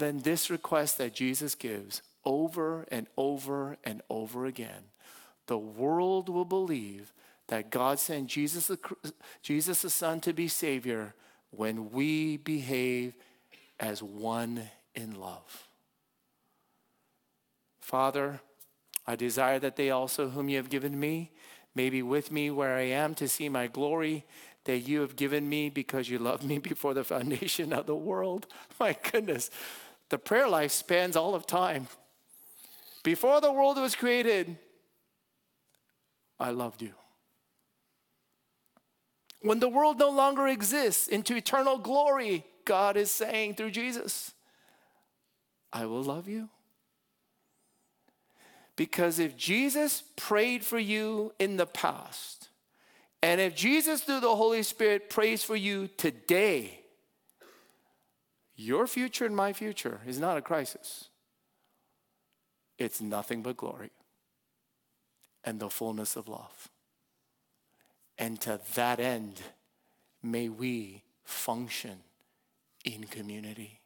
[0.01, 4.91] than this request that Jesus gives over and over and over again.
[5.47, 7.13] The world will believe
[7.49, 8.79] that God sent Jesus the,
[9.43, 11.15] Jesus the Son to be Savior
[11.51, 13.15] when we behave
[13.79, 15.69] as one in love.
[17.81, 18.41] Father,
[19.07, 21.33] I desire that they also, whom you have given me,
[21.75, 24.25] may be with me where I am to see my glory
[24.65, 28.47] that you have given me because you loved me before the foundation of the world.
[28.79, 29.51] My goodness,
[30.11, 31.89] the prayer life spans all of time.
[33.03, 34.59] Before the world was created,
[36.39, 36.93] I loved you.
[39.43, 44.33] When the world no longer exists into eternal glory, God is saying through Jesus,
[45.73, 46.51] I will love you.
[48.77, 52.49] Because if Jesus prayed for you in the past,
[53.23, 56.80] and if Jesus through the Holy Spirit prays for you today,
[58.61, 61.09] your future and my future is not a crisis.
[62.79, 63.91] It's nothing but glory
[65.45, 66.69] and the fullness of love.
[68.19, 69.41] And to that end,
[70.23, 72.01] may we function
[72.85, 73.81] in community.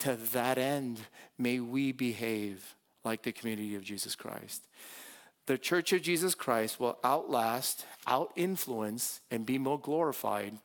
[0.00, 1.00] To that end,
[1.38, 4.66] may we behave like the community of Jesus Christ.
[5.46, 10.58] The church of Jesus Christ will outlast, out influence, and be more glorified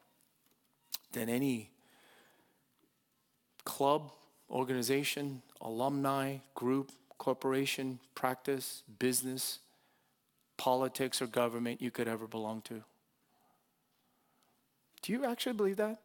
[1.14, 1.72] than any
[3.66, 4.12] club,
[4.50, 9.60] organization, alumni, group, corporation, practice, business,
[10.58, 12.84] politics, or government you could ever belong to.
[15.02, 16.00] Do you actually believe that?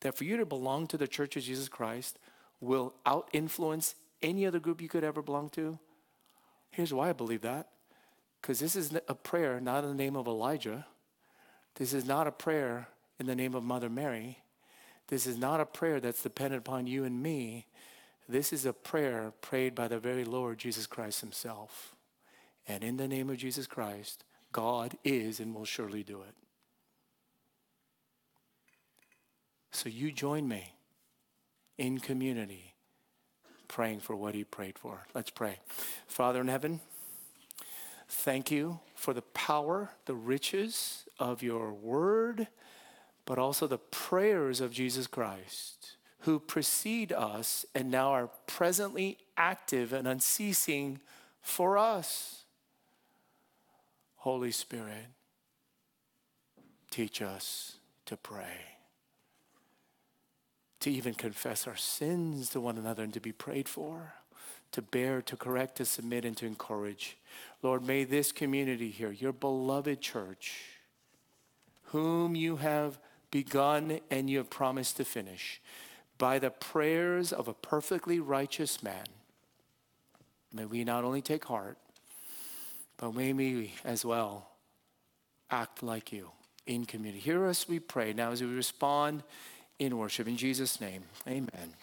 [0.00, 2.18] That for you to belong to the Church of Jesus Christ
[2.60, 5.78] will out influence any other group you could ever belong to?
[6.70, 7.68] Here's why I believe that.
[8.40, 10.86] Because this is a prayer not in the name of Elijah.
[11.76, 12.88] This is not a prayer
[13.18, 14.38] in the name of Mother Mary.
[15.12, 17.66] This is not a prayer that's dependent upon you and me.
[18.26, 21.94] This is a prayer prayed by the very Lord Jesus Christ Himself.
[22.66, 26.34] And in the name of Jesus Christ, God is and will surely do it.
[29.70, 30.72] So you join me
[31.76, 32.72] in community
[33.68, 35.06] praying for what he prayed for.
[35.14, 35.58] Let's pray.
[36.06, 36.80] Father in heaven,
[38.08, 42.48] thank you for the power, the riches of your word,
[43.24, 49.92] but also the prayers of Jesus Christ, who precede us and now are presently active
[49.92, 51.00] and unceasing
[51.40, 52.44] for us.
[54.16, 55.06] Holy Spirit,
[56.90, 58.72] teach us to pray
[60.82, 64.14] to even confess our sins to one another and to be prayed for,
[64.72, 67.16] to bear, to correct, to submit, and to encourage.
[67.62, 70.54] Lord, may this community here, your beloved church,
[71.84, 72.98] whom you have
[73.32, 75.60] begun and you have promised to finish,
[76.18, 79.06] by the prayers of a perfectly righteous man,
[80.52, 81.78] may we not only take heart,
[82.96, 84.48] but may we as well
[85.50, 86.30] act like you
[86.66, 87.18] in community.
[87.18, 88.12] Hear us, we pray.
[88.12, 89.24] Now, as we respond,
[89.78, 90.28] in worship.
[90.28, 91.74] In Jesus' name, amen.